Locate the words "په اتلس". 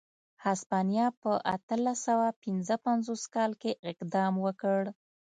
1.21-1.97